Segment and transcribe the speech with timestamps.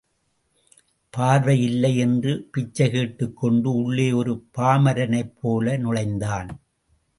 [1.09, 6.59] பார்வை இல்லை என்று பிச்சைகேட்டுக் கொண்டு உள்ளே ஒரு பாமரனைப்போல நுழைந்தான்.